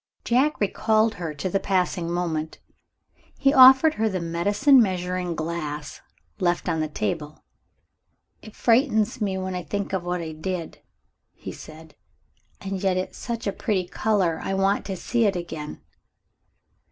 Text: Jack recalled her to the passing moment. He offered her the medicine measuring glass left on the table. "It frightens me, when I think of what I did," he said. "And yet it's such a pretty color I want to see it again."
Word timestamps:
Jack 0.25 0.59
recalled 0.59 1.13
her 1.21 1.31
to 1.31 1.47
the 1.47 1.59
passing 1.59 2.09
moment. 2.09 2.57
He 3.37 3.53
offered 3.53 3.93
her 3.93 4.09
the 4.09 4.19
medicine 4.19 4.81
measuring 4.81 5.35
glass 5.35 6.01
left 6.39 6.67
on 6.67 6.79
the 6.79 6.87
table. 6.87 7.43
"It 8.41 8.55
frightens 8.55 9.21
me, 9.21 9.37
when 9.37 9.53
I 9.53 9.61
think 9.61 9.93
of 9.93 10.03
what 10.03 10.19
I 10.21 10.31
did," 10.31 10.81
he 11.35 11.51
said. 11.51 11.93
"And 12.59 12.81
yet 12.81 12.97
it's 12.97 13.19
such 13.19 13.45
a 13.45 13.51
pretty 13.53 13.87
color 13.87 14.39
I 14.41 14.55
want 14.55 14.85
to 14.85 14.97
see 14.97 15.25
it 15.25 15.35
again." 15.35 15.81